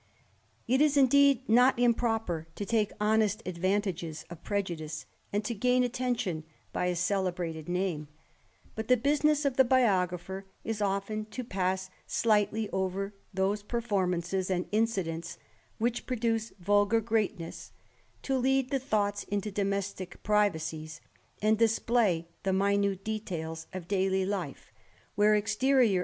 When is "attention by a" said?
5.83-6.95